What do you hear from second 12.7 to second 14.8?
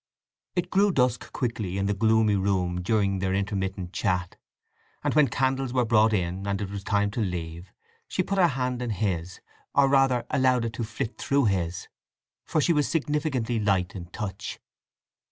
was significantly light in touch.